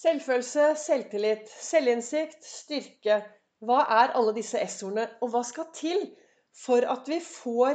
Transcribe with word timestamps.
Selvfølelse, 0.00 0.62
selvtillit, 0.80 1.50
selvinnsikt, 1.60 2.44
styrke. 2.46 3.18
Hva 3.60 3.82
er 3.98 4.14
alle 4.16 4.32
disse 4.32 4.56
S-ordene, 4.64 5.02
og 5.20 5.34
hva 5.34 5.42
skal 5.44 5.66
til 5.76 6.06
for 6.56 6.86
at 6.88 7.10
vi 7.10 7.18
får 7.20 7.74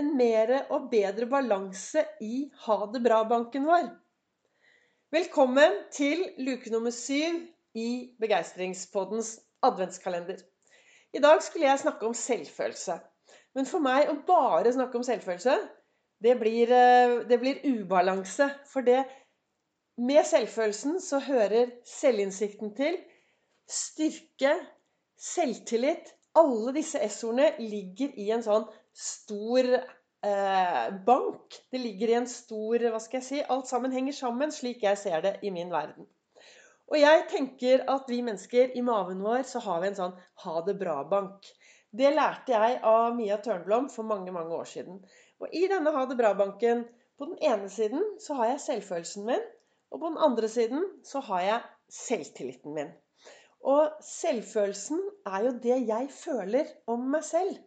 en 0.00 0.08
mer 0.18 0.50
og 0.74 0.88
bedre 0.90 1.28
balanse 1.30 2.02
i 2.26 2.48
ha 2.64 2.78
det 2.90 3.04
bra-banken 3.04 3.68
vår? 3.70 3.86
Velkommen 5.14 5.78
til 5.94 6.24
luke 6.42 6.74
nummer 6.74 6.90
syv 6.90 7.38
i 7.78 8.16
Begeistringspoddens 8.18 9.36
adventskalender. 9.62 10.42
I 11.14 11.22
dag 11.22 11.38
skulle 11.46 11.70
jeg 11.70 11.84
snakke 11.84 12.10
om 12.10 12.18
selvfølelse. 12.18 12.98
Men 13.54 13.70
for 13.70 13.86
meg 13.86 14.10
å 14.10 14.18
bare 14.26 14.74
snakke 14.74 14.98
om 14.98 15.06
selvfølelse, 15.06 15.54
det 16.18 16.34
blir, 16.42 16.66
eh, 16.74 17.20
det 17.30 17.38
blir 17.38 17.62
ubalanse. 17.62 18.50
For 18.66 18.82
det 18.82 19.04
med 19.96 20.24
selvfølelsen 20.26 21.00
så 21.02 21.18
hører 21.24 21.72
selvinnsikten 21.86 22.74
til. 22.76 22.98
Styrke, 23.70 24.54
selvtillit. 25.18 26.14
Alle 26.38 26.74
disse 26.76 27.00
S-ordene 27.08 27.50
ligger 27.58 28.14
i 28.18 28.28
en 28.30 28.44
sånn 28.44 28.68
stor 28.94 29.66
eh, 29.74 30.86
bank. 31.06 31.58
Det 31.72 31.80
ligger 31.82 32.12
i 32.12 32.18
en 32.20 32.30
stor 32.30 32.86
Hva 32.92 33.00
skal 33.02 33.20
jeg 33.20 33.26
si? 33.26 33.42
Alt 33.42 33.68
sammen 33.70 33.94
henger 33.94 34.16
sammen, 34.16 34.54
slik 34.54 34.86
jeg 34.86 34.98
ser 35.00 35.26
det 35.26 35.36
i 35.42 35.52
min 35.54 35.72
verden. 35.74 36.06
Og 36.90 36.98
jeg 36.98 37.26
tenker 37.30 37.84
at 37.90 38.08
vi 38.10 38.18
mennesker, 38.26 38.72
i 38.74 38.82
maven 38.82 39.20
vår, 39.22 39.44
så 39.46 39.62
har 39.62 39.82
vi 39.82 39.90
en 39.90 39.98
sånn 39.98 40.16
ha 40.44 40.62
det 40.66 40.74
bra-bank. 40.80 41.46
Det 41.90 42.10
lærte 42.14 42.54
jeg 42.54 42.80
av 42.86 43.14
Mia 43.14 43.38
Tørnblom 43.42 43.86
for 43.90 44.06
mange, 44.06 44.32
mange 44.34 44.54
år 44.54 44.66
siden. 44.72 44.98
Og 45.42 45.54
i 45.54 45.66
denne 45.70 45.92
ha 45.94 46.02
det 46.06 46.18
bra-banken, 46.18 46.84
på 47.18 47.28
den 47.28 47.38
ene 47.44 47.68
siden 47.70 48.02
så 48.22 48.38
har 48.38 48.54
jeg 48.54 48.64
selvfølelsen 48.64 49.26
min. 49.28 49.42
Og 49.90 50.00
på 50.00 50.10
den 50.10 50.20
andre 50.22 50.48
siden 50.48 50.84
så 51.06 51.22
har 51.30 51.46
jeg 51.46 51.70
selvtilliten 51.90 52.74
min. 52.74 52.92
Og 53.60 53.90
selvfølelsen 54.06 55.00
er 55.28 55.44
jo 55.46 55.56
det 55.62 55.80
jeg 55.88 56.08
føler 56.14 56.70
om 56.88 57.10
meg 57.12 57.24
selv. 57.26 57.58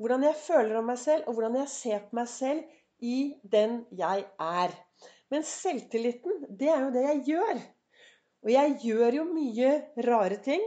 Hvordan 0.00 0.22
jeg 0.24 0.38
føler 0.46 0.78
om 0.78 0.86
meg 0.88 1.00
selv, 1.00 1.26
og 1.26 1.34
hvordan 1.36 1.58
jeg 1.60 1.72
ser 1.72 2.04
på 2.06 2.20
meg 2.20 2.28
selv 2.30 2.62
i 3.04 3.34
den 3.52 3.82
jeg 3.96 4.24
er. 4.40 4.76
Men 5.30 5.44
selvtilliten, 5.46 6.46
det 6.60 6.70
er 6.70 6.86
jo 6.86 6.94
det 6.94 7.02
jeg 7.06 7.24
gjør. 7.32 7.60
Og 8.44 8.52
jeg 8.54 8.78
gjør 8.84 9.18
jo 9.20 9.26
mye 9.28 9.74
rare 10.06 10.38
ting. 10.44 10.62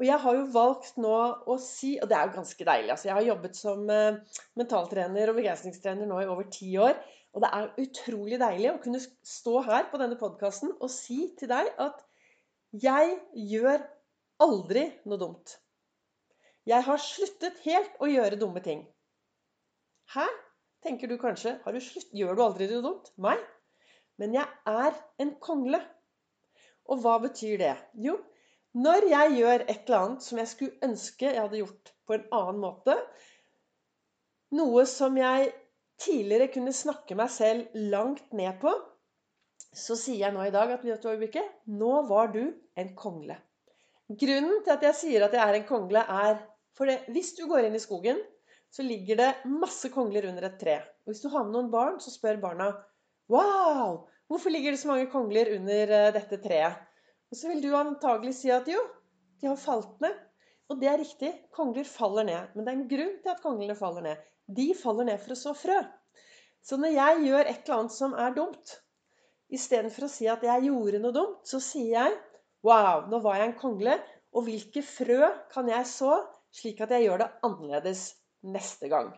Og 0.00 0.06
jeg 0.06 0.18
har 0.24 0.34
jo 0.34 0.44
valgt 0.54 0.96
nå 0.98 1.16
å 1.52 1.54
si 1.60 1.92
Og 2.00 2.08
det 2.08 2.16
er 2.16 2.26
jo 2.26 2.36
ganske 2.38 2.64
deilig. 2.66 2.90
altså 2.94 3.08
Jeg 3.08 3.16
har 3.18 3.26
jobbet 3.26 3.58
som 3.58 3.90
eh, 3.92 4.38
mentaltrener 4.58 5.30
og 5.30 5.36
begeistringstrener 5.38 6.08
nå 6.08 6.22
i 6.22 6.30
over 6.32 6.48
ti 6.50 6.72
år. 6.80 6.96
Og 7.32 7.44
det 7.44 7.50
er 7.56 7.70
utrolig 7.80 8.38
deilig 8.40 8.70
å 8.72 8.80
kunne 8.82 9.00
stå 9.00 9.62
her 9.66 9.88
på 9.90 10.00
denne 10.00 10.18
podkasten 10.20 10.74
og 10.78 10.90
si 10.92 11.30
til 11.38 11.48
deg 11.52 11.70
at 11.80 12.02
jeg 12.82 13.16
gjør 13.52 13.84
aldri 14.42 14.86
noe 15.08 15.20
dumt. 15.20 15.56
Jeg 16.68 16.84
har 16.86 17.00
sluttet 17.00 17.60
helt 17.64 17.96
å 18.02 18.08
gjøre 18.10 18.38
dumme 18.40 18.62
ting. 18.64 18.84
Hæ? 20.12 20.26
tenker 20.82 21.08
du 21.08 21.16
kanskje. 21.18 21.56
Du 21.62 22.18
gjør 22.18 22.36
du 22.36 22.44
aldri 22.44 22.68
noe 22.70 22.84
dumt? 22.84 23.10
Nei. 23.22 23.38
Men 24.20 24.34
jeg 24.36 24.46
er 24.68 24.96
en 25.22 25.34
kongle. 25.42 25.80
Og 26.90 27.02
hva 27.04 27.16
betyr 27.22 27.58
det? 27.60 27.74
Jo, 28.06 28.16
når 28.74 29.06
jeg 29.08 29.34
gjør 29.38 29.64
et 29.66 29.84
eller 29.84 29.98
annet 29.98 30.24
som 30.26 30.40
jeg 30.40 30.50
skulle 30.50 30.88
ønske 30.88 31.28
jeg 31.28 31.38
hadde 31.38 31.60
gjort 31.60 31.92
på 32.08 32.16
en 32.16 32.24
annen 32.34 32.60
måte, 32.62 32.96
noe 34.58 34.84
som 34.90 35.16
jeg 35.16 35.52
tidligere 36.02 36.50
kunne 36.52 36.74
snakke 36.74 37.16
meg 37.18 37.30
selv 37.32 37.76
langt 37.92 38.32
ned 38.36 38.58
på, 38.62 38.72
så 39.72 39.96
sier 39.96 40.26
jeg 40.26 40.34
nå 40.34 40.44
i 40.44 40.52
dag 40.52 40.74
at 40.74 40.84
vet 40.84 41.04
du 41.04 41.38
nå 41.78 41.92
var 42.08 42.32
du 42.34 42.42
en 42.76 42.94
kongle. 42.98 43.38
Grunnen 44.08 44.60
til 44.64 44.74
at 44.74 44.84
jeg 44.84 44.98
sier 44.98 45.24
at 45.24 45.32
jeg 45.36 45.42
er 45.42 45.56
en 45.56 45.68
kongle, 45.68 46.02
er 46.02 46.40
for 46.76 46.88
det, 46.88 47.02
hvis 47.12 47.32
du 47.38 47.46
går 47.48 47.68
inn 47.68 47.76
i 47.76 47.82
skogen, 47.82 48.18
så 48.72 48.84
ligger 48.84 49.18
det 49.20 49.30
masse 49.48 49.88
kongler 49.92 50.26
under 50.28 50.48
et 50.48 50.58
tre. 50.60 50.78
Og 51.04 51.12
hvis 51.12 51.22
du 51.24 51.28
har 51.32 51.44
med 51.44 51.54
noen 51.56 51.70
barn, 51.72 52.00
så 52.00 52.12
spør 52.12 52.40
barna 52.40 52.72
Wow! 53.32 54.08
Hvorfor 54.28 54.52
ligger 54.52 54.72
det 54.72 54.80
så 54.80 54.88
mange 54.88 55.10
kongler 55.12 55.50
under 55.54 55.92
eh, 55.92 56.10
dette 56.14 56.38
treet? 56.40 56.80
Og 57.32 57.36
så 57.36 57.50
vil 57.50 57.60
du 57.64 57.70
antagelig 57.76 58.34
si 58.38 58.52
at 58.52 58.68
jo, 58.68 58.80
de 59.40 59.48
har 59.50 59.60
falt 59.60 60.00
ned. 60.04 60.16
Og 60.72 60.80
det 60.80 60.88
er 60.88 61.00
riktig. 61.00 61.32
Kongler 61.52 61.84
faller 61.88 62.24
ned. 62.28 62.52
Men 62.54 62.64
det 62.64 62.72
er 62.72 62.78
en 62.78 62.88
grunn 62.88 63.14
til 63.20 63.32
at 63.32 63.42
konglene 63.44 63.76
faller 63.76 64.04
ned 64.08 64.31
de 64.46 64.72
faller 64.78 65.08
ned 65.08 65.20
for 65.22 65.34
å 65.34 65.38
så 65.38 65.54
frø. 65.56 65.78
Så 66.62 66.78
når 66.78 66.94
jeg 66.94 67.22
gjør 67.26 67.44
et 67.44 67.62
eller 67.64 67.78
annet 67.78 67.94
som 67.94 68.14
er 68.14 68.34
dumt, 68.36 68.74
istedenfor 69.52 70.06
å 70.06 70.12
si 70.12 70.28
at 70.30 70.44
jeg 70.46 70.68
gjorde 70.68 71.00
noe 71.02 71.16
dumt, 71.16 71.40
så 71.48 71.60
sier 71.62 71.96
jeg 71.96 72.20
Wow, 72.62 73.08
nå 73.10 73.18
var 73.24 73.40
jeg 73.40 73.48
en 73.50 73.58
kongle. 73.58 73.96
Og 74.32 74.46
hvilke 74.46 74.84
frø 74.86 75.32
kan 75.50 75.66
jeg 75.68 75.86
så, 75.90 76.12
slik 76.54 76.78
at 76.84 76.92
jeg 76.94 77.08
gjør 77.08 77.24
det 77.24 77.32
annerledes 77.48 78.04
neste 78.54 78.86
gang? 78.92 79.10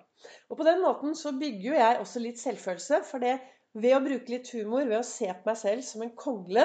Og 0.48 0.56
på 0.56 0.64
den 0.64 0.80
måten 0.80 1.12
så 1.18 1.34
bygger 1.36 1.66
jo 1.68 1.76
jeg 1.76 1.98
også 2.00 2.22
litt 2.24 2.40
selvfølelse. 2.40 3.02
For 3.04 3.20
det, 3.20 3.34
ved 3.76 3.98
å 3.98 4.00
bruke 4.06 4.32
litt 4.32 4.48
humor, 4.56 4.86
ved 4.88 5.02
å 5.02 5.06
se 5.06 5.28
på 5.28 5.50
meg 5.50 5.60
selv 5.60 5.84
som 5.84 6.06
en 6.06 6.14
kongle, 6.16 6.64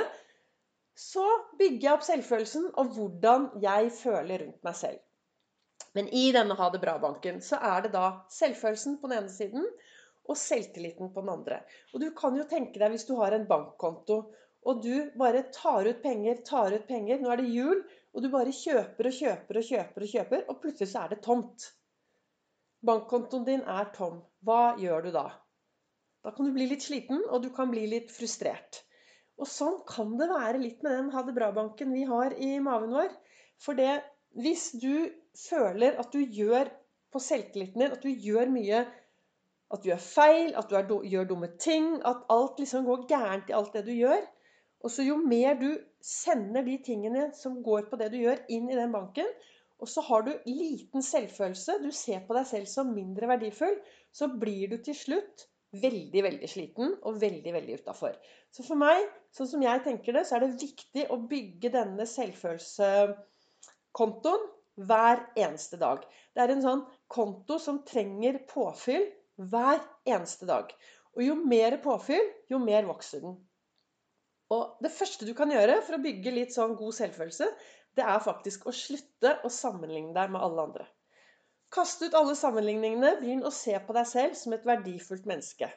så 0.99 1.25
bygger 1.59 1.85
jeg 1.89 1.97
opp 1.97 2.07
selvfølelsen 2.07 2.71
og 2.79 2.95
hvordan 2.95 3.49
jeg 3.63 3.91
føler 3.99 4.45
rundt 4.45 4.65
meg 4.67 4.79
selv. 4.79 5.03
Men 5.97 6.09
i 6.13 6.29
denne 6.35 6.57
ha 6.57 6.69
det 6.73 6.81
bra-banken 6.83 7.39
så 7.45 7.61
er 7.71 7.85
det 7.85 7.93
da 7.95 8.09
selvfølelsen 8.33 8.99
på 9.01 9.09
den 9.09 9.23
ene 9.23 9.33
siden 9.33 9.65
og 10.29 10.37
selvtilliten 10.37 11.09
på 11.13 11.23
den 11.23 11.33
andre. 11.33 11.63
Og 11.93 12.03
du 12.03 12.11
kan 12.17 12.35
jo 12.37 12.45
tenke 12.49 12.81
deg 12.81 12.93
hvis 12.93 13.07
du 13.09 13.15
har 13.17 13.33
en 13.33 13.47
bankkonto 13.49 14.19
og 14.67 14.81
du 14.83 15.11
bare 15.19 15.45
tar 15.55 15.87
ut 15.87 16.01
penger, 16.03 16.41
tar 16.45 16.73
ut 16.75 16.87
penger 16.87 17.21
Nå 17.21 17.31
er 17.31 17.41
det 17.41 17.51
jul, 17.53 17.83
og 18.13 18.23
du 18.23 18.29
bare 18.33 18.55
kjøper 18.55 19.07
og 19.07 19.15
kjøper 19.15 19.59
og 19.59 19.67
kjøper, 19.69 20.05
og 20.05 20.13
kjøper, 20.13 20.43
og 20.49 20.59
plutselig 20.63 20.91
så 20.91 21.05
er 21.05 21.13
det 21.13 21.21
tomt. 21.25 21.69
Bankkontoen 22.85 23.45
din 23.47 23.63
er 23.63 23.89
tom. 23.95 24.19
Hva 24.45 24.75
gjør 24.79 25.07
du 25.07 25.13
da? 25.15 25.25
Da 26.25 26.33
kan 26.35 26.47
du 26.47 26.53
bli 26.55 26.67
litt 26.67 26.83
sliten, 26.83 27.23
og 27.29 27.43
du 27.43 27.49
kan 27.55 27.71
bli 27.71 27.85
litt 27.91 28.11
frustrert. 28.11 28.81
Og 29.39 29.47
sånn 29.47 29.79
kan 29.87 30.17
det 30.19 30.27
være 30.31 30.59
litt 30.59 30.83
med 30.83 30.97
den 30.97 31.11
ha 31.13 31.23
det 31.23 31.35
bra-banken 31.37 31.93
vi 31.95 32.03
har 32.09 32.35
i 32.35 32.57
maven 32.63 32.91
vår. 32.97 33.13
For 33.63 33.79
det, 33.79 34.01
hvis 34.35 34.73
du 34.81 35.07
føler 35.37 35.99
at 36.01 36.13
du 36.13 36.19
gjør 36.23 36.71
på 37.13 37.21
selvtilliten 37.21 37.81
din 37.81 37.93
at 37.95 38.03
du 38.05 38.09
gjør 38.09 38.51
mye 38.53 38.85
At 39.69 39.83
du 39.83 39.91
gjør 39.91 40.01
feil, 40.01 40.55
at 40.57 40.69
du 40.69 40.75
er, 40.75 40.87
gjør 41.05 41.27
dumme 41.29 41.47
ting, 41.61 41.99
at 42.01 42.23
alt 42.33 42.57
liksom 42.57 42.87
går 42.87 43.03
gærent 43.09 43.51
i 43.51 43.53
alt 43.53 43.75
det 43.77 43.83
du 43.85 43.91
gjør. 43.93 44.23
Og 44.81 44.89
så 44.89 45.03
jo 45.05 45.19
mer 45.21 45.59
du 45.59 45.67
sender 46.01 46.65
de 46.65 46.79
tingene 46.81 47.27
som 47.37 47.59
går 47.61 47.85
på 47.91 47.99
det 48.01 48.07
du 48.09 48.17
gjør, 48.17 48.41
inn 48.49 48.65
i 48.71 48.77
den 48.79 48.89
banken, 48.95 49.29
og 49.79 49.87
så 49.87 50.01
har 50.07 50.25
du 50.25 50.31
liten 50.49 51.05
selvfølelse, 51.05 51.77
du 51.83 51.91
ser 51.95 52.25
på 52.25 52.33
deg 52.35 52.47
selv 52.49 52.71
som 52.71 52.89
mindre 52.95 53.29
verdifull, 53.29 53.77
så 54.11 54.27
blir 54.41 54.73
du 54.73 54.79
til 54.83 54.97
slutt 54.97 55.45
veldig, 55.77 56.23
veldig 56.25 56.49
sliten 56.49 56.95
og 57.05 57.19
veldig, 57.21 57.53
veldig 57.53 57.79
utafor. 57.83 58.15
Så 58.49 58.65
for 58.65 58.79
meg, 58.79 59.05
sånn 59.35 59.51
som 59.51 59.63
jeg 59.63 59.83
tenker 59.85 60.17
det, 60.17 60.25
så 60.25 60.39
er 60.39 60.47
det 60.47 60.63
viktig 60.63 61.05
å 61.13 61.19
bygge 61.29 61.71
denne 61.77 62.07
selvfølelse 62.09 62.89
kontoen 63.95 64.49
hver 64.79 65.25
eneste 65.35 65.79
dag. 65.81 66.05
Det 66.33 66.43
er 66.43 66.53
en 66.53 66.63
sånn 66.63 66.85
konto 67.11 67.59
som 67.61 67.81
trenger 67.87 68.41
påfyll 68.49 69.07
hver 69.51 69.81
eneste 70.07 70.47
dag. 70.49 70.71
Og 71.17 71.25
jo 71.25 71.35
mer 71.39 71.79
påfyll, 71.83 72.25
jo 72.51 72.59
mer 72.63 72.87
vokser 72.87 73.23
den. 73.25 73.35
Og 74.53 74.79
det 74.81 74.93
første 74.93 75.27
du 75.27 75.35
kan 75.37 75.51
gjøre 75.53 75.81
for 75.85 75.97
å 75.97 76.03
bygge 76.03 76.33
litt 76.33 76.55
sånn 76.55 76.77
god 76.79 76.95
selvfølelse, 76.97 77.49
det 77.97 78.05
er 78.05 78.23
faktisk 78.23 78.65
å 78.69 78.73
slutte 78.75 79.35
å 79.45 79.51
sammenligne 79.53 80.15
deg 80.15 80.31
med 80.33 80.41
alle 80.45 80.65
andre. 80.69 80.87
Kast 81.73 82.01
ut 82.01 82.15
alle 82.17 82.33
sammenligningene, 82.37 83.19
begynn 83.19 83.45
å 83.45 83.53
se 83.53 83.75
på 83.85 83.93
deg 83.93 84.07
selv 84.09 84.37
som 84.39 84.55
et 84.55 84.65
verdifullt 84.65 85.27
menneske. 85.29 85.69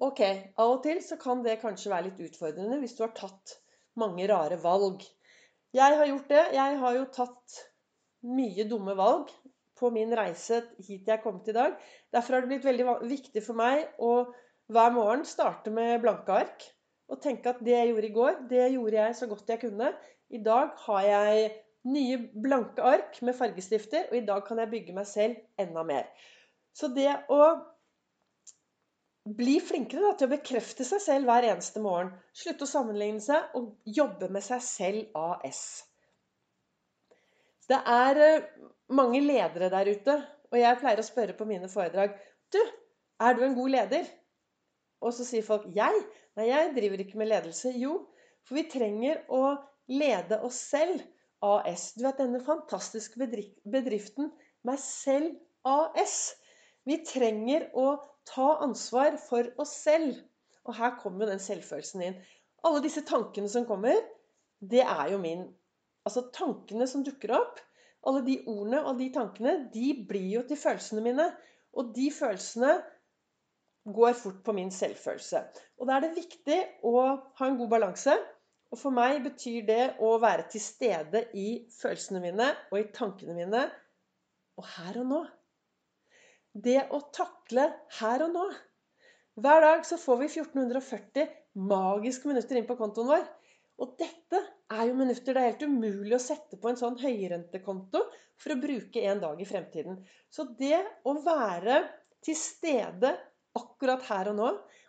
Ok, 0.00 0.22
av 0.56 0.76
og 0.76 0.82
til 0.86 1.00
så 1.04 1.18
kan 1.20 1.42
det 1.44 1.58
kanskje 1.60 1.90
være 1.92 2.06
litt 2.08 2.22
utfordrende 2.28 2.78
hvis 2.80 2.94
du 2.96 3.02
har 3.04 3.12
tatt 3.16 3.58
mange 3.98 4.28
rare 4.30 4.56
valg. 4.62 5.02
Jeg 5.76 5.98
har 6.00 6.08
gjort 6.08 6.30
det. 6.30 6.44
Jeg 6.54 6.78
har 6.80 6.94
jo 6.96 7.04
tatt 7.12 7.58
mye 8.26 8.66
dumme 8.68 8.94
valg 8.98 9.30
på 9.78 9.90
min 9.94 10.10
reise 10.16 10.62
hit 10.82 11.06
jeg 11.06 11.22
kom 11.22 11.38
til 11.44 11.54
i 11.54 11.58
dag. 11.60 11.76
Derfor 12.14 12.34
har 12.34 12.44
det 12.44 12.50
blitt 12.52 12.66
veldig 12.66 12.98
viktig 13.06 13.42
for 13.44 13.58
meg 13.58 13.86
å 14.02 14.12
hver 14.68 14.92
morgen 14.92 15.24
starte 15.28 15.72
med 15.72 16.00
blanke 16.02 16.34
ark. 16.42 16.66
Og 17.08 17.22
tenke 17.24 17.54
at 17.54 17.62
det 17.64 17.72
jeg 17.72 17.92
gjorde 17.92 18.08
i 18.08 18.16
går, 18.16 18.34
det 18.50 18.66
gjorde 18.74 18.98
jeg 18.98 19.16
så 19.16 19.28
godt 19.30 19.54
jeg 19.54 19.62
kunne. 19.62 19.92
I 20.28 20.42
dag 20.44 20.74
har 20.84 21.06
jeg 21.06 21.48
nye 21.88 22.18
blanke 22.34 22.84
ark 22.84 23.16
med 23.24 23.36
fargestifter, 23.38 24.10
og 24.10 24.18
i 24.18 24.26
dag 24.28 24.44
kan 24.44 24.60
jeg 24.60 24.72
bygge 24.74 24.96
meg 24.96 25.08
selv 25.08 25.38
enda 25.62 25.84
mer. 25.88 26.10
Så 26.76 26.90
det 26.92 27.08
å 27.32 27.40
bli 29.38 29.58
flinkere 29.60 30.04
da, 30.04 30.12
til 30.16 30.28
å 30.28 30.34
bekrefte 30.34 30.84
seg 30.88 31.00
selv 31.04 31.28
hver 31.28 31.48
eneste 31.48 31.80
morgen. 31.84 32.12
Slutte 32.36 32.64
å 32.64 32.70
sammenligne 32.70 33.24
seg 33.24 33.56
og 33.58 33.72
jobbe 33.84 34.28
med 34.32 34.44
seg 34.44 34.62
selv 34.64 35.16
AS. 35.16 35.87
Det 37.68 37.78
er 37.92 38.20
eh, 38.24 38.46
mange 38.96 39.20
ledere 39.20 39.68
der 39.72 39.90
ute, 39.92 40.16
og 40.48 40.56
jeg 40.60 40.80
pleier 40.80 41.02
å 41.02 41.06
spørre 41.06 41.36
på 41.36 41.46
mine 41.48 41.68
foredrag 41.68 42.14
Du, 42.52 42.60
er 43.20 43.36
du 43.36 43.44
en 43.44 43.56
god 43.58 43.74
leder? 43.74 44.08
Og 45.04 45.12
så 45.14 45.26
sier 45.26 45.44
folk 45.46 45.66
jeg? 45.76 46.00
Nei, 46.38 46.48
jeg 46.48 46.72
driver 46.76 47.02
ikke 47.02 47.20
med 47.20 47.30
ledelse. 47.30 47.74
Jo, 47.76 48.00
For 48.46 48.56
vi 48.56 48.64
trenger 48.72 49.20
å 49.28 49.42
lede 49.92 50.40
oss 50.46 50.58
selv 50.70 51.02
AS. 51.44 51.92
Du 51.94 52.02
vet 52.06 52.18
denne 52.18 52.40
fantastiske 52.42 53.28
bedriften 53.68 54.32
meg 54.66 54.80
selv 54.82 55.36
AS. 55.68 56.16
Vi 56.88 56.98
trenger 57.06 57.68
å 57.76 57.90
ta 58.28 58.54
ansvar 58.64 59.18
for 59.20 59.52
oss 59.60 59.74
selv. 59.84 60.16
Og 60.66 60.76
her 60.80 60.96
kommer 61.00 61.26
jo 61.26 61.32
den 61.34 61.42
selvfølelsen 61.42 62.04
inn. 62.08 62.18
Alle 62.66 62.82
disse 62.84 63.04
tankene 63.06 63.50
som 63.52 63.66
kommer, 63.68 64.00
det 64.58 64.82
er 64.82 65.12
jo 65.12 65.20
min 65.22 65.46
Altså 66.06 66.28
tankene 66.34 66.86
som 66.88 67.02
dukker 67.06 67.34
opp, 67.36 67.58
alle 68.06 68.22
de 68.26 68.38
ordene 68.46 68.82
og 68.86 69.00
de 69.00 69.08
tankene, 69.14 69.56
de 69.72 69.90
blir 70.08 70.28
jo 70.36 70.44
til 70.48 70.60
følelsene 70.60 71.02
mine. 71.04 71.26
Og 71.76 71.90
de 71.96 72.08
følelsene 72.14 72.78
går 73.94 74.16
fort 74.18 74.42
på 74.44 74.54
min 74.56 74.70
selvfølelse. 74.74 75.42
Og 75.78 75.88
da 75.88 75.96
er 75.96 76.06
det 76.06 76.16
viktig 76.16 76.58
å 76.86 76.94
ha 77.38 77.48
en 77.48 77.58
god 77.60 77.72
balanse. 77.74 78.14
Og 78.68 78.80
for 78.80 78.92
meg 78.92 79.22
betyr 79.24 79.64
det 79.68 79.82
å 80.04 80.14
være 80.20 80.48
til 80.52 80.60
stede 80.60 81.24
i 81.40 81.48
følelsene 81.72 82.20
mine 82.20 82.50
og 82.68 82.80
i 82.82 82.88
tankene 82.92 83.36
mine 83.36 83.64
og 84.58 84.66
her 84.74 84.98
og 85.00 85.06
nå. 85.12 85.20
Det 86.52 86.80
å 86.92 87.00
takle 87.14 87.68
her 88.00 88.24
og 88.26 88.34
nå. 88.34 88.46
Hver 89.38 89.62
dag 89.62 89.84
så 89.86 89.96
får 90.00 90.20
vi 90.24 90.28
1440 90.32 91.28
magiske 91.70 92.28
minutter 92.28 92.58
inn 92.58 92.66
på 92.68 92.76
kontoen 92.78 93.08
vår. 93.12 93.26
Og 93.78 93.94
dette 94.00 94.40
er 94.74 94.88
jo 94.88 94.96
minutter 94.98 95.34
det 95.34 95.42
er 95.42 95.52
helt 95.52 95.64
umulig 95.70 96.16
å 96.16 96.22
sette 96.22 96.58
på 96.60 96.70
en 96.70 96.78
sånn 96.80 96.98
høyrentekonto 97.00 98.02
for 98.38 98.54
å 98.54 98.60
bruke 98.60 99.04
en 99.06 99.22
dag 99.22 99.40
i 99.40 99.46
fremtiden. 99.48 100.00
Så 100.30 100.48
det 100.58 100.80
å 101.06 101.14
være 101.22 101.80
til 102.24 102.36
stede 102.38 103.14
akkurat 103.58 104.02
her 104.10 104.32
og 104.32 104.38
nå, 104.38 104.48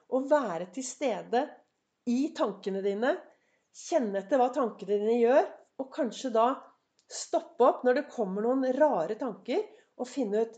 å 0.10 0.24
være 0.26 0.70
til 0.74 0.86
stede 0.86 1.44
i 2.10 2.32
tankene 2.38 2.82
dine, 2.86 3.14
kjenne 3.76 4.24
etter 4.24 4.42
hva 4.42 4.50
tankene 4.54 4.98
dine 4.98 5.20
gjør, 5.20 5.46
og 5.80 5.92
kanskje 5.94 6.34
da 6.34 6.48
stoppe 7.10 7.66
opp 7.66 7.86
når 7.86 8.02
det 8.02 8.10
kommer 8.14 8.46
noen 8.46 8.66
rare 8.76 9.18
tanker, 9.20 9.62
og 10.00 10.10
finne 10.10 10.46
ut 10.46 10.58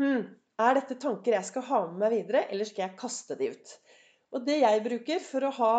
hm, 0.00 0.24
er 0.62 0.78
dette 0.78 0.96
tanker 1.00 1.36
jeg 1.36 1.48
skal 1.50 1.66
ha 1.68 1.82
med 1.90 2.00
meg 2.00 2.14
videre, 2.16 2.46
eller 2.50 2.68
skal 2.68 2.86
jeg 2.86 2.98
kaste 3.00 3.36
de 3.38 3.50
ut? 3.52 3.76
Og 4.34 4.44
det 4.48 4.58
jeg 4.62 4.84
bruker 4.84 5.22
for 5.22 5.46
å 5.46 5.54
ha 5.60 5.74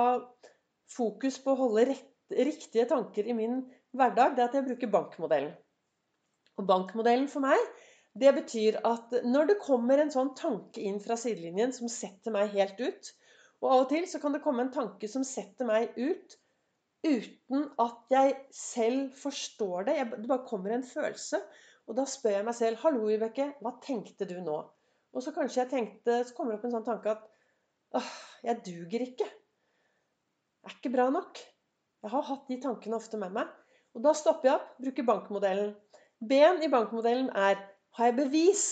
fokus 0.91 1.39
på 1.43 1.53
å 1.53 1.59
holde 1.63 1.89
rett, 1.91 2.13
riktige 2.31 2.87
tanker 2.89 3.27
i 3.27 3.35
min 3.35 3.61
hverdag, 3.95 4.35
det 4.35 4.43
er 4.43 4.49
at 4.49 4.57
jeg 4.57 4.67
bruker 4.67 4.91
bankmodellen. 4.91 5.53
Og 6.57 6.65
bankmodellen 6.67 7.29
for 7.31 7.45
meg, 7.45 7.61
det 8.17 8.33
betyr 8.35 8.79
at 8.87 9.13
når 9.23 9.51
det 9.51 9.61
kommer 9.61 10.01
en 10.01 10.11
sånn 10.13 10.33
tanke 10.37 10.81
inn 10.81 10.97
fra 11.03 11.17
sidelinjen 11.19 11.73
som 11.75 11.91
setter 11.91 12.33
meg 12.33 12.49
helt 12.55 12.79
ut 12.81 13.11
Og 13.61 13.67
av 13.69 13.83
og 13.83 13.87
til 13.91 14.07
så 14.09 14.19
kan 14.21 14.33
det 14.33 14.41
komme 14.43 14.65
en 14.65 14.73
tanke 14.73 15.07
som 15.09 15.23
setter 15.25 15.65
meg 15.69 15.95
ut 15.97 16.35
uten 17.05 17.63
at 17.81 18.11
jeg 18.13 18.33
selv 18.53 19.15
forstår 19.17 19.87
det. 19.87 19.95
Jeg, 19.97 20.09
det 20.17 20.29
bare 20.29 20.45
kommer 20.49 20.73
en 20.75 20.85
følelse. 20.85 21.39
Og 21.87 21.97
da 21.97 22.05
spør 22.09 22.35
jeg 22.35 22.45
meg 22.45 22.57
selv 22.57 22.81
'Hallo, 22.81 23.05
Vibeke, 23.07 23.47
hva 23.63 23.71
tenkte 23.81 24.27
du 24.29 24.35
nå?' 24.43 24.59
Og 25.13 25.23
så 25.23 25.31
kanskje 25.33 25.61
jeg 25.63 25.71
tenkte, 25.71 26.19
så 26.27 26.35
kommer 26.35 26.53
det 26.53 26.59
opp 26.59 26.65
en 26.67 26.75
sånn 26.75 26.85
tanke 26.85 27.13
at 27.15 27.23
'Åh, 27.97 28.11
jeg 28.43 28.61
duger 28.65 29.05
ikke'. 29.07 29.29
Er 30.67 30.73
ikke 30.75 30.91
bra 30.91 31.05
nok. 31.07 31.39
Jeg 32.03 32.11
har 32.11 32.23
hatt 32.27 32.49
de 32.51 32.57
tankene 32.59 32.97
ofte 32.99 33.15
med 33.21 33.31
meg. 33.37 33.51
Og 33.95 34.01
da 34.03 34.11
stopper 34.17 34.49
jeg 34.49 34.55
opp, 34.57 34.71
bruker 34.83 35.05
bankmodellen. 35.07 35.69
B-en 36.19 36.59
i 36.65 36.67
bankmodellen 36.67 37.29
er 37.31 37.61
har 37.95 38.09
jeg 38.09 38.17
bevis 38.17 38.63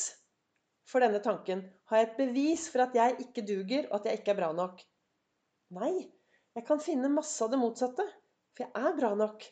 for 0.91 0.99
denne 0.99 1.21
tanken? 1.23 1.61
Har 1.87 2.01
jeg 2.01 2.09
et 2.09 2.17
bevis 2.17 2.65
for 2.73 2.83
at 2.83 2.97
jeg 2.99 3.15
ikke 3.23 3.45
duger, 3.47 3.87
og 3.87 4.01
at 4.01 4.09
jeg 4.09 4.19
ikke 4.19 4.33
er 4.33 4.39
bra 4.41 4.49
nok? 4.57 4.83
Nei. 5.77 5.93
Jeg 6.55 6.67
kan 6.67 6.83
finne 6.83 7.13
masse 7.13 7.39
av 7.45 7.53
det 7.53 7.61
motsatte. 7.61 8.03
For 8.57 8.65
jeg 8.67 8.89
er 8.89 8.99
bra 8.99 9.13
nok. 9.15 9.47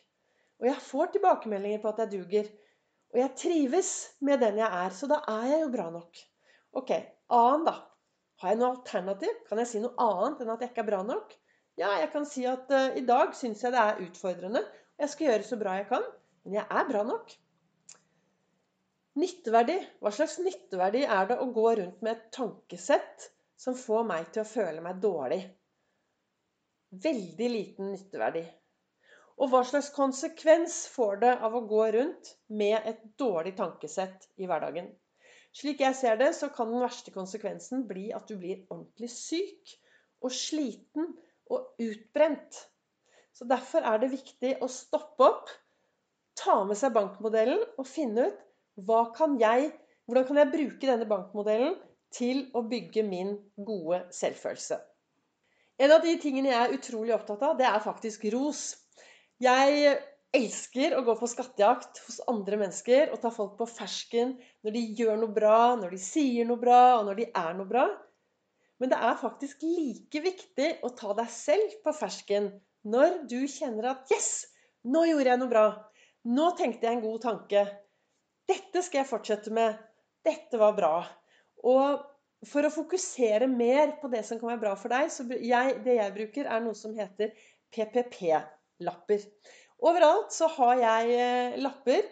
Og 0.60 0.68
jeg 0.68 0.84
får 0.90 1.14
tilbakemeldinger 1.16 1.80
på 1.80 1.94
at 1.94 2.04
jeg 2.04 2.12
duger. 2.18 2.50
Og 3.14 3.22
jeg 3.22 3.36
trives 3.40 3.94
med 4.20 4.44
den 4.44 4.60
jeg 4.60 4.68
er. 4.68 4.92
Så 4.92 5.08
da 5.08 5.22
er 5.32 5.48
jeg 5.48 5.64
jo 5.64 5.72
bra 5.78 5.88
nok. 5.96 6.20
Ok, 6.76 6.92
annen, 7.40 7.64
da. 7.70 7.78
Har 8.44 8.52
jeg 8.52 8.60
noe 8.60 8.74
alternativ? 8.76 9.32
Kan 9.48 9.64
jeg 9.64 9.72
si 9.72 9.80
noe 9.80 9.96
annet 10.12 10.44
enn 10.44 10.52
at 10.52 10.60
jeg 10.60 10.74
ikke 10.74 10.84
er 10.84 10.92
bra 10.92 11.00
nok? 11.08 11.32
Ja, 11.80 11.96
jeg 12.00 12.10
kan 12.12 12.26
si 12.28 12.44
at 12.46 12.70
uh, 12.70 12.92
i 12.98 13.02
dag 13.06 13.34
syns 13.38 13.64
jeg 13.64 13.74
det 13.74 13.80
er 13.82 14.04
utfordrende. 14.04 14.62
Jeg 15.00 15.10
skal 15.10 15.30
gjøre 15.30 15.48
så 15.48 15.58
bra 15.60 15.78
jeg 15.80 15.88
kan. 15.90 16.06
Men 16.44 16.60
jeg 16.60 16.66
er 16.78 16.86
bra 16.90 17.02
nok. 17.08 17.34
Nytteverdi. 19.18 19.80
Hva 20.02 20.14
slags 20.14 20.38
nytteverdi 20.42 21.02
er 21.06 21.28
det 21.30 21.40
å 21.42 21.50
gå 21.54 21.66
rundt 21.80 22.00
med 22.04 22.14
et 22.14 22.30
tankesett 22.34 23.30
som 23.58 23.76
får 23.78 24.06
meg 24.06 24.32
til 24.34 24.44
å 24.44 24.50
føle 24.50 24.82
meg 24.84 25.02
dårlig? 25.02 25.42
veldig 27.02 27.48
liten 27.50 27.92
nytteverdi. 27.92 28.44
Og 29.42 29.50
hva 29.50 29.64
slags 29.66 29.90
konsekvens 29.94 30.84
får 30.94 31.16
det 31.24 31.32
av 31.46 31.56
å 31.58 31.64
gå 31.70 31.86
rundt 31.96 32.34
med 32.54 32.86
et 32.86 33.00
dårlig 33.18 33.56
tankesett 33.58 34.28
i 34.38 34.46
hverdagen? 34.50 34.92
Slik 35.54 35.82
jeg 35.82 35.96
ser 35.98 36.18
det, 36.18 36.32
så 36.34 36.50
kan 36.54 36.70
den 36.70 36.82
verste 36.82 37.14
konsekvensen 37.14 37.84
bli 37.90 38.08
at 38.14 38.28
du 38.30 38.36
blir 38.38 38.62
ordentlig 38.68 39.10
syk 39.10 39.74
og 40.24 40.34
sliten 40.34 41.12
og 41.52 41.74
utbrent. 41.82 42.60
Så 43.34 43.46
Derfor 43.50 43.84
er 43.84 43.98
det 44.00 44.12
viktig 44.12 44.56
å 44.62 44.70
stoppe 44.70 45.26
opp, 45.26 45.50
ta 46.38 46.60
med 46.66 46.78
seg 46.78 46.94
bankmodellen 46.94 47.62
og 47.78 47.86
finne 47.86 48.30
ut 48.30 48.40
kan 49.14 49.36
jeg, 49.38 49.68
hvordan 50.06 50.26
kan 50.26 50.38
jeg 50.40 50.50
bruke 50.50 50.88
denne 50.88 51.06
bankmodellen 51.06 51.76
til 52.14 52.48
å 52.54 52.64
bygge 52.66 53.04
min 53.06 53.36
gode 53.54 54.00
selvfølelse. 54.14 54.80
En 55.78 55.90
av 55.94 56.02
de 56.02 56.14
tingene 56.22 56.50
jeg 56.50 56.58
er 56.58 56.74
utrolig 56.74 57.14
opptatt 57.14 57.42
av, 57.42 57.56
det 57.58 57.66
er 57.66 57.82
faktisk 57.82 58.26
ros. 58.34 58.74
Jeg 59.42 59.94
elsker 60.34 60.96
å 60.98 61.02
gå 61.06 61.14
på 61.18 61.28
skattejakt 61.30 62.02
hos 62.06 62.20
andre 62.30 62.58
mennesker 62.58 63.12
og 63.14 63.20
ta 63.22 63.30
folk 63.34 63.56
på 63.58 63.66
fersken 63.70 64.34
når 64.66 64.74
de 64.74 64.82
gjør 64.98 65.18
noe 65.20 65.34
bra, 65.34 65.58
når 65.78 65.94
de 65.94 66.00
sier 66.02 66.46
noe 66.46 66.58
bra, 66.58 66.98
og 66.98 67.08
når 67.08 67.20
de 67.20 67.28
er 67.30 67.54
noe 67.58 67.70
bra. 67.70 67.86
Men 68.82 68.90
det 68.90 68.98
er 68.98 69.20
faktisk 69.20 69.62
like 69.64 70.22
viktig 70.24 70.70
å 70.84 70.90
ta 70.98 71.14
deg 71.16 71.30
selv 71.30 71.76
på 71.84 71.94
fersken 71.94 72.50
når 72.90 73.22
du 73.30 73.40
kjenner 73.48 73.92
at 73.92 74.10
'Yes! 74.10 74.46
Nå 74.84 75.06
gjorde 75.08 75.30
jeg 75.30 75.40
noe 75.40 75.52
bra. 75.52 75.66
Nå 76.28 76.50
tenkte 76.58 76.86
jeg 76.86 76.98
en 76.98 77.04
god 77.04 77.22
tanke. 77.22 77.62
Dette 78.48 78.82
skal 78.84 79.00
jeg 79.00 79.10
fortsette 79.12 79.52
med. 79.54 79.78
Dette 80.26 80.60
var 80.60 80.74
bra.' 80.76 81.04
Og 81.64 82.02
for 82.44 82.66
å 82.66 82.72
fokusere 82.72 83.48
mer 83.48 83.94
på 84.00 84.10
det 84.12 84.24
som 84.28 84.40
kan 84.40 84.50
være 84.52 84.62
bra 84.66 84.74
for 84.76 84.92
deg, 84.92 85.08
så 85.12 85.24
jeg, 85.32 85.78
det 85.86 85.96
jeg 85.96 86.14
bruker, 86.18 86.50
er 86.50 86.60
noe 86.60 86.76
som 86.76 86.92
heter 86.96 87.32
PPP-lapper. 87.72 89.24
Overalt 89.84 90.34
så 90.34 90.48
har 90.58 90.76
jeg 90.82 91.16
eh, 91.16 91.56
lapper 91.62 92.04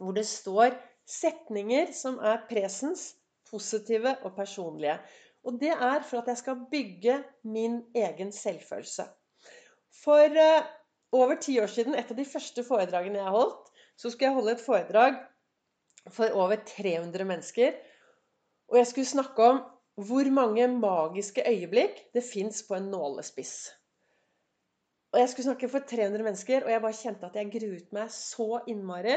hvor 0.00 0.16
det 0.16 0.26
står 0.28 0.74
setninger 1.08 1.94
som 1.96 2.18
er 2.18 2.42
presens, 2.50 3.14
positive 3.46 4.16
og 4.26 4.34
personlige. 4.36 4.98
Og 5.46 5.60
det 5.60 5.72
er 5.72 6.02
for 6.02 6.20
at 6.20 6.28
jeg 6.32 6.40
skal 6.42 6.64
bygge 6.70 7.20
min 7.44 7.80
egen 7.94 8.32
selvfølelse. 8.34 9.06
For 10.02 10.38
uh, 10.42 10.66
over 11.12 11.38
ti 11.40 11.58
år 11.62 11.70
siden, 11.70 11.94
et 11.94 12.10
av 12.10 12.18
de 12.18 12.26
første 12.26 12.64
foredragene 12.66 13.22
jeg 13.22 13.34
holdt, 13.38 13.70
så 13.96 14.10
skulle 14.10 14.28
jeg 14.28 14.38
holde 14.38 14.56
et 14.56 14.64
foredrag 14.66 15.20
for 16.10 16.34
over 16.34 16.58
300 16.66 17.24
mennesker 17.24 17.78
og 18.68 18.78
jeg 18.80 18.86
skulle 18.86 19.06
snakke 19.06 19.42
om 19.42 19.58
hvor 20.06 20.30
mange 20.30 20.68
magiske 20.68 21.42
øyeblikk 21.48 22.00
det 22.14 22.24
fins 22.32 22.64
på 22.68 22.74
en 22.74 22.90
nålespiss. 22.92 23.70
Og 25.12 25.20
Jeg 25.20 25.28
skulle 25.28 25.44
snakke 25.44 25.68
for 25.68 25.78
300 25.78 26.24
mennesker, 26.24 26.64
og 26.64 26.70
jeg 26.70 26.80
bare 26.80 26.92
kjente 27.02 27.26
at 27.26 27.36
jeg 27.36 27.52
gruet 27.52 27.92
meg 27.92 28.10
så 28.12 28.60
innmari. 28.68 29.14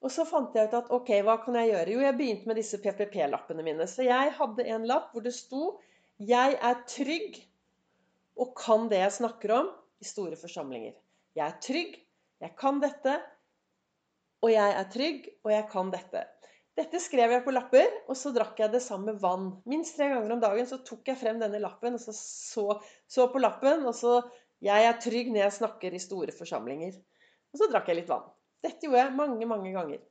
Og 0.00 0.12
så 0.12 0.24
fant 0.24 0.54
jeg 0.56 0.70
ut 0.70 0.76
at 0.78 0.90
ok, 0.96 1.10
hva 1.26 1.36
kan 1.42 1.58
jeg 1.60 1.72
gjøre? 1.74 1.92
Jo, 1.92 2.02
jeg 2.06 2.16
begynte 2.16 2.48
med 2.48 2.56
disse 2.56 2.80
PPP-lappene 2.80 3.64
mine. 3.66 3.86
Så 3.90 4.06
jeg 4.06 4.32
hadde 4.38 4.66
en 4.72 4.86
lapp 4.88 5.12
hvor 5.12 5.24
det 5.24 5.34
sto 5.36 5.78
'Jeg 6.20 6.56
er 6.60 6.82
trygg 6.88 7.36
og 8.36 8.54
kan 8.56 8.88
det 8.88 9.00
jeg 9.00 9.12
snakker 9.20 9.52
om' 9.56 9.70
i 10.00 10.04
store 10.04 10.36
forsamlinger. 10.36 10.94
Jeg 11.36 11.46
er 11.46 11.60
trygg, 11.60 11.94
jeg 12.40 12.56
kan 12.56 12.80
dette, 12.80 13.14
og 14.40 14.52
jeg 14.52 14.72
er 14.72 14.90
trygg, 14.92 15.28
og 15.44 15.52
jeg 15.52 15.66
kan 15.72 15.90
dette. 15.92 16.24
Dette 16.80 17.00
skrev 17.02 17.34
jeg 17.34 17.44
på 17.44 17.52
lapper, 17.52 17.88
og 18.08 18.16
så 18.16 18.32
drakk 18.32 18.60
jeg 18.62 18.72
det 18.72 18.80
samme 18.82 19.12
vann. 19.20 19.50
Minst 19.68 19.98
tre 19.98 20.08
ganger 20.08 20.32
om 20.32 20.40
dagen 20.40 20.68
så 20.68 20.80
tok 20.86 21.08
jeg 21.10 21.18
frem 21.20 21.40
denne 21.42 21.60
lappen 21.60 21.98
og 21.98 22.00
så, 22.00 22.14
så, 22.16 22.66
så 23.08 23.26
på 23.32 23.42
lappen. 23.42 23.84
Og 23.84 23.94
så 23.94 24.22
'Jeg 24.60 24.84
er 24.84 25.00
trygg 25.00 25.32
når 25.32 25.42
jeg 25.44 25.58
snakker 25.60 25.94
i 25.94 25.98
store 26.00 26.32
forsamlinger'. 26.36 26.96
Og 27.52 27.60
så 27.60 27.68
drakk 27.68 27.88
jeg 27.88 28.00
litt 28.00 28.08
vann. 28.08 28.28
Dette 28.64 28.86
gjorde 28.86 29.04
jeg 29.04 29.16
mange, 29.16 29.48
mange 29.48 29.72
ganger. 29.74 30.02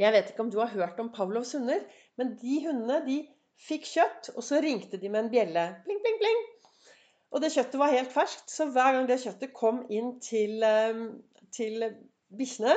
Jeg 0.00 0.10
vet 0.14 0.30
ikke 0.30 0.42
om 0.42 0.50
du 0.50 0.58
har 0.58 0.72
hørt 0.74 0.98
om 1.02 1.12
Pavlovs 1.14 1.54
hunder, 1.54 1.84
men 2.18 2.34
de 2.40 2.56
hundene 2.64 2.98
de 3.06 3.20
fikk 3.62 3.86
kjøtt, 3.86 4.32
og 4.34 4.42
så 4.42 4.58
ringte 4.62 4.98
de 4.98 5.10
med 5.10 5.26
en 5.26 5.30
bjelle. 5.30 5.64
Pling, 5.86 6.00
pling, 6.02 6.18
pling. 6.22 6.42
Og 7.34 7.42
det 7.42 7.52
kjøttet 7.54 7.78
var 7.78 7.94
helt 7.94 8.12
ferskt, 8.14 8.50
så 8.50 8.66
hver 8.74 8.96
gang 8.96 9.06
det 9.10 9.20
kjøttet 9.22 9.54
kom 9.54 9.84
inn 9.90 10.16
til, 10.22 10.62
eh, 10.66 11.04
til 11.54 11.86
bikkjene, 12.34 12.74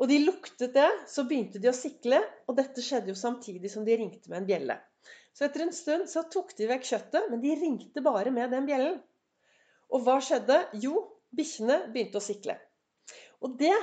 og 0.00 0.08
de 0.08 0.16
luktet 0.24 0.72
det, 0.72 0.88
så 1.12 1.26
begynte 1.28 1.60
de 1.60 1.68
å 1.68 1.76
sikle, 1.76 2.22
og 2.48 2.56
dette 2.56 2.84
skjedde 2.84 3.12
jo 3.12 3.18
samtidig 3.20 3.68
som 3.72 3.84
de 3.84 3.98
ringte 4.00 4.32
med 4.32 4.40
en 4.40 4.48
bjelle. 4.48 4.78
Så 5.36 5.44
etter 5.44 5.66
en 5.66 5.76
stund 5.76 6.08
så 6.08 6.24
tok 6.32 6.54
de 6.56 6.68
vekk 6.70 6.88
kjøttet, 6.88 7.28
men 7.28 7.44
de 7.44 7.52
ringte 7.60 8.04
bare 8.04 8.32
med 8.32 8.52
den 8.56 8.68
bjellen. 8.68 8.96
Og 9.92 10.04
hva 10.06 10.16
skjedde? 10.24 10.56
Jo, 10.80 11.04
bikkjene 11.36 11.82
begynte 11.92 12.20
å 12.20 12.24
sikle. 12.24 12.56
Og 13.40 13.56
det 13.60 13.74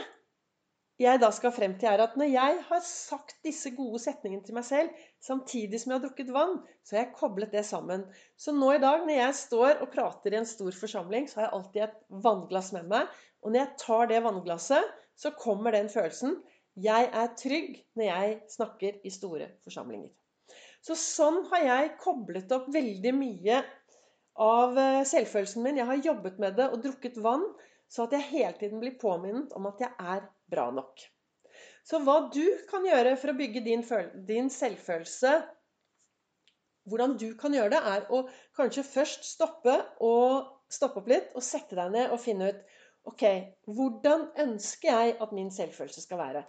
jeg 0.98 1.20
da 1.22 1.28
skal 1.34 1.54
frem 1.54 1.76
til, 1.78 1.92
er 1.92 2.02
at 2.02 2.16
når 2.18 2.32
jeg 2.32 2.62
har 2.72 2.80
sagt 2.86 3.36
disse 3.46 3.70
gode 3.78 4.00
setningene 4.02 4.42
til 4.46 4.56
meg 4.58 4.66
selv, 4.66 4.90
samtidig 5.22 5.78
som 5.78 5.92
jeg 5.92 6.00
har 6.00 6.06
drukket 6.08 6.32
vann, 6.34 6.56
så 6.82 6.96
har 6.96 7.04
jeg 7.04 7.18
koblet 7.20 7.54
det 7.54 7.64
sammen. 7.68 8.08
Så 8.34 8.54
nå 8.56 8.72
i 8.74 8.82
dag, 8.82 9.06
når 9.06 9.20
jeg 9.20 9.36
står 9.44 9.84
og 9.86 9.92
prater 9.94 10.34
i 10.34 10.40
en 10.40 10.50
stor 10.50 10.74
forsamling, 10.74 11.30
så 11.30 11.40
har 11.40 11.48
jeg 11.48 11.56
alltid 11.60 11.84
et 11.86 12.00
vannglass 12.26 12.72
med 12.74 12.90
meg. 12.96 13.14
Og 13.46 13.54
når 13.54 13.62
jeg 13.62 13.82
tar 13.84 14.10
det 14.10 14.24
vannglasset, 14.26 14.96
så 15.18 15.34
kommer 15.38 15.78
den 15.78 15.90
følelsen. 15.94 16.40
Jeg 16.82 17.10
er 17.14 17.34
trygg 17.38 17.78
når 17.98 18.10
jeg 18.10 18.34
snakker 18.58 18.98
i 19.06 19.14
store 19.14 19.52
forsamlinger. 19.66 20.10
Så 20.82 20.98
sånn 20.98 21.44
har 21.52 21.66
jeg 21.66 21.96
koblet 22.02 22.52
opp 22.58 22.70
veldig 22.74 23.14
mye 23.18 23.62
av 24.42 24.78
eh, 24.78 25.06
selvfølelsen 25.10 25.66
min. 25.66 25.78
Jeg 25.82 25.90
har 25.90 26.06
jobbet 26.06 26.38
med 26.42 26.58
det 26.58 26.70
og 26.74 26.82
drukket 26.84 27.18
vann, 27.22 27.46
så 27.92 28.08
at 28.08 28.16
jeg 28.18 28.30
hele 28.32 28.56
tiden 28.60 28.82
blir 28.84 28.98
påminnet 29.00 29.54
om 29.58 29.70
at 29.70 29.84
jeg 29.84 29.94
er 30.16 30.26
bra 30.52 30.68
nok. 30.76 31.04
Så 31.88 32.02
hva 32.04 32.18
du 32.34 32.44
kan 32.70 32.86
gjøre 32.86 33.16
for 33.20 33.32
å 33.32 33.38
bygge 33.38 33.64
din, 33.66 33.86
din 34.28 34.52
selvfølelse 34.54 35.38
Hvordan 36.88 37.18
du 37.20 37.34
kan 37.36 37.52
gjøre 37.52 37.74
det, 37.74 37.80
er 37.84 38.06
å 38.16 38.22
kanskje 38.56 38.86
først 38.88 39.26
stoppe, 39.28 39.74
stoppe 40.72 41.02
opp 41.02 41.10
litt 41.12 41.34
og 41.36 41.44
sette 41.44 41.76
deg 41.76 41.92
ned 41.92 42.14
og 42.16 42.22
finne 42.24 42.54
ut 42.54 42.62
Ok, 43.08 43.24
hvordan 43.72 44.26
ønsker 44.44 44.88
jeg 44.88 45.16
at 45.24 45.34
min 45.36 45.50
selvfølelse 45.52 46.04
skal 46.04 46.20
være? 46.20 46.42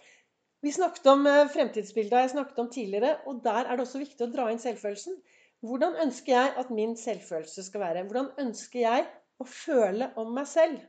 Vi 0.63 0.73
snakket 0.75 1.05
om 1.07 1.27
eh, 1.27 1.45
fremtidsbildet 1.53 2.23
jeg 2.25 2.31
snakket 2.33 2.57
om 2.59 2.67
tidligere, 2.71 3.13
og 3.31 3.39
der 3.45 3.63
er 3.63 3.77
det 3.79 3.85
også 3.85 4.01
viktig 4.01 4.25
å 4.25 4.31
dra 4.33 4.49
inn 4.51 4.59
selvfølelsen. 4.59 5.15
Hvordan 5.63 5.95
ønsker 6.03 6.33
jeg 6.35 6.51
at 6.59 6.73
min 6.75 6.97
selvfølelse 6.99 7.63
skal 7.63 7.83
være? 7.85 8.03
Hvordan 8.09 8.27
ønsker 8.43 8.83
jeg 8.83 9.07
å 9.39 9.47
føle 9.47 10.11
om 10.19 10.33
meg 10.35 10.49
selv? 10.51 10.83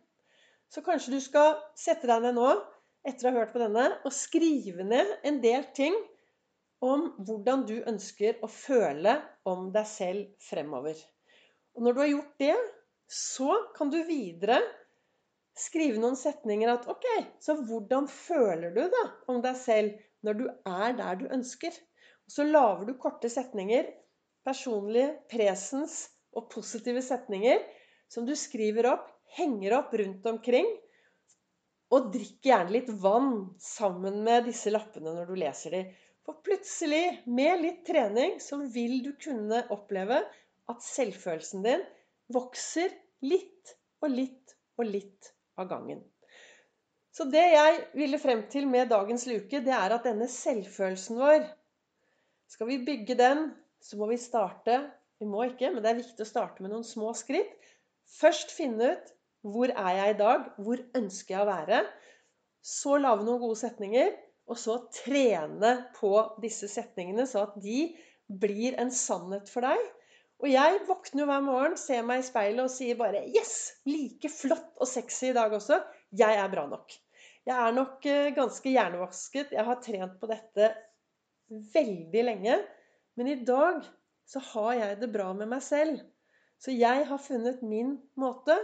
Så 0.71 0.83
kanskje 0.87 1.17
du 1.17 1.21
skal 1.23 1.57
sette 1.79 2.07
deg 2.07 2.23
ned 2.23 2.37
nå 2.39 2.51
etter 3.07 3.27
å 3.27 3.33
ha 3.33 3.43
hørt 3.43 3.55
på 3.55 3.63
denne, 3.63 3.87
og 4.07 4.15
skrive 4.15 4.85
ned 4.87 5.09
en 5.27 5.41
del 5.43 5.65
ting 5.77 5.97
om 6.85 7.09
hvordan 7.27 7.65
du 7.69 7.79
ønsker 7.89 8.39
å 8.45 8.49
føle 8.51 9.17
om 9.49 9.69
deg 9.75 9.89
selv 9.89 10.29
fremover. 10.45 10.97
Og 11.77 11.85
når 11.85 11.97
du 11.97 12.01
har 12.03 12.13
gjort 12.13 12.37
det, 12.43 12.55
så 13.11 13.57
kan 13.77 13.91
du 13.93 13.99
videre 14.07 14.61
skrive 15.59 16.01
noen 16.01 16.17
setninger 16.17 16.71
at 16.73 16.87
OK, 16.91 17.07
så 17.43 17.57
hvordan 17.59 18.07
føler 18.11 18.73
du 18.77 18.85
da 18.93 19.05
om 19.33 19.41
deg 19.45 19.59
selv 19.59 19.99
når 20.27 20.39
du 20.39 20.47
er 20.49 20.97
der 21.01 21.21
du 21.21 21.27
ønsker? 21.35 21.75
Og 22.29 22.37
så 22.37 22.47
lager 22.47 22.87
du 22.87 22.95
korte 23.01 23.31
setninger, 23.33 23.91
personlige, 24.47 25.17
presens 25.33 26.05
og 26.37 26.47
positive 26.53 27.03
setninger, 27.03 27.59
som 28.11 28.27
du 28.27 28.37
skriver 28.39 28.93
opp, 28.95 29.09
henger 29.39 29.77
opp 29.79 29.95
rundt 30.01 30.27
omkring 30.27 30.69
og 31.91 32.11
drikk 32.15 32.47
gjerne 32.47 32.75
litt 32.75 32.91
vann 33.03 33.33
sammen 33.63 34.21
med 34.27 34.47
disse 34.47 34.71
lappene 34.71 35.15
når 35.17 35.31
du 35.31 35.39
leser 35.41 35.75
dem. 35.75 35.89
For 36.27 36.39
plutselig, 36.45 37.23
med 37.27 37.65
litt 37.65 37.83
trening, 37.89 38.37
så 38.43 38.61
vil 38.71 39.01
du 39.03 39.11
kunne 39.19 39.65
oppleve 39.75 40.21
at 40.71 40.85
selvfølelsen 40.87 41.65
din 41.67 41.83
vokser 42.31 42.93
litt 43.27 43.75
og 44.05 44.13
litt 44.15 44.55
og 44.79 44.87
litt 44.87 45.33
av 45.59 45.71
gangen. 45.73 46.05
Så 47.11 47.27
det 47.27 47.43
jeg 47.43 47.81
ville 47.99 48.21
frem 48.23 48.45
til 48.53 48.69
med 48.71 48.93
dagens 48.93 49.27
luke, 49.27 49.63
det 49.65 49.75
er 49.75 49.97
at 49.97 50.07
denne 50.07 50.29
selvfølelsen 50.31 51.19
vår 51.19 51.49
Skal 52.51 52.67
vi 52.71 52.79
bygge 52.87 53.17
den, 53.19 53.49
så 53.83 53.99
må 53.99 54.07
vi 54.11 54.19
starte 54.19 54.79
Vi 55.19 55.27
må 55.27 55.43
ikke, 55.49 55.73
men 55.73 55.83
det 55.83 55.91
er 55.91 55.99
viktig 55.99 56.25
å 56.25 56.29
starte 56.29 56.63
med 56.63 56.73
noen 56.73 56.87
små 56.87 57.11
skritt. 57.19 57.51
Først 58.21 58.55
finne 58.55 58.95
ut 58.95 59.11
hvor 59.47 59.73
er 59.73 59.93
jeg 59.97 60.15
i 60.15 60.19
dag? 60.19 60.49
Hvor 60.61 60.83
ønsker 60.99 61.35
jeg 61.35 61.45
å 61.45 61.49
være? 61.49 61.85
Så 62.61 62.99
lage 63.01 63.25
noen 63.25 63.41
gode 63.41 63.59
setninger, 63.61 64.13
og 64.51 64.59
så 64.59 64.77
trene 64.93 65.73
på 65.97 66.13
disse 66.43 66.69
setningene, 66.69 67.25
så 67.29 67.47
at 67.47 67.57
de 67.63 67.87
blir 68.43 68.77
en 68.83 68.91
sannhet 68.95 69.49
for 69.51 69.65
deg. 69.65 69.81
Og 70.41 70.49
jeg 70.49 70.81
våkner 70.89 71.29
hver 71.29 71.45
morgen, 71.45 71.77
ser 71.77 72.05
meg 72.07 72.23
i 72.23 72.27
speilet 72.27 72.65
og 72.65 72.73
sier 72.73 72.97
bare 72.97 73.23
'Yes! 73.29 73.55
Like 73.89 74.31
flott 74.33 74.73
og 74.81 74.89
sexy 74.89 75.31
i 75.31 75.37
dag 75.37 75.53
også. 75.53 75.81
Jeg 76.17 76.37
er 76.41 76.53
bra 76.53 76.67
nok'. 76.69 76.97
Jeg 77.47 77.57
er 77.57 77.73
nok 77.77 78.07
eh, 78.07 78.33
ganske 78.37 78.73
hjernevasket. 78.73 79.53
Jeg 79.57 79.65
har 79.65 79.81
trent 79.85 80.17
på 80.21 80.29
dette 80.31 80.71
veldig 81.75 82.25
lenge. 82.25 82.59
Men 83.17 83.29
i 83.29 83.39
dag 83.45 83.85
så 84.29 84.43
har 84.53 84.73
jeg 84.79 85.01
det 85.01 85.13
bra 85.13 85.33
med 85.37 85.51
meg 85.51 85.63
selv. 85.65 86.01
Så 86.61 86.73
jeg 86.77 87.07
har 87.09 87.23
funnet 87.25 87.63
min 87.65 87.97
måte. 88.21 88.57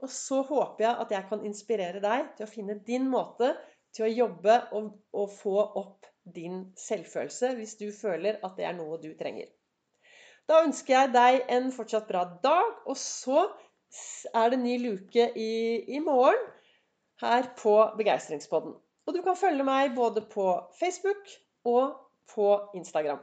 Og 0.00 0.10
så 0.12 0.40
håper 0.48 0.84
jeg 0.86 0.96
at 1.04 1.14
jeg 1.14 1.28
kan 1.28 1.44
inspirere 1.46 2.00
deg 2.02 2.32
til 2.36 2.46
å 2.46 2.50
finne 2.50 2.78
din 2.86 3.08
måte 3.12 3.52
til 3.96 4.06
å 4.06 4.12
jobbe 4.12 4.56
og, 4.76 4.92
og 5.12 5.32
få 5.34 5.56
opp 5.80 6.08
din 6.34 6.62
selvfølelse 6.78 7.54
hvis 7.58 7.76
du 7.80 7.88
føler 7.94 8.38
at 8.46 8.56
det 8.58 8.68
er 8.68 8.76
noe 8.76 9.00
du 9.02 9.10
trenger. 9.18 9.48
Da 10.48 10.62
ønsker 10.64 10.96
jeg 10.96 11.12
deg 11.14 11.52
en 11.54 11.70
fortsatt 11.74 12.08
bra 12.08 12.24
dag, 12.42 12.78
og 12.86 12.96
så 12.98 13.44
er 14.34 14.50
det 14.50 14.60
ny 14.62 14.76
luke 14.82 15.26
i, 15.38 15.52
i 15.86 16.00
morgen 16.02 16.40
her 17.22 17.50
på 17.58 17.74
Begeistringspodden. 17.98 18.74
Og 19.06 19.14
du 19.14 19.20
kan 19.26 19.38
følge 19.38 19.66
meg 19.66 19.94
både 19.96 20.24
på 20.32 20.46
Facebook 20.78 21.30
og 21.68 21.98
på 22.34 22.48
Instagram. 22.78 23.20